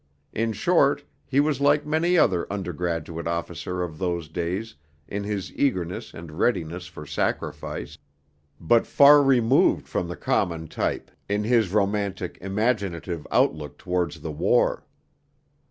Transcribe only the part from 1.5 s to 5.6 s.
like many another undergraduate officer of those days in his